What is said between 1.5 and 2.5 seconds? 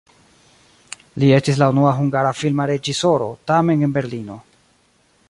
la unua hungara